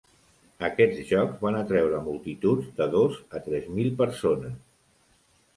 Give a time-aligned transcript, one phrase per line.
[0.67, 4.57] Aquests jocs van atreure multituds de dos a tres mil persones.